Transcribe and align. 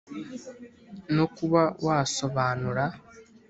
no 1.15 1.25
kuba 1.35 1.61
wasobanura 1.85 2.85